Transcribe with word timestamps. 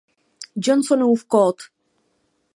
Johnsonův 0.57 1.25
kód 1.25 1.57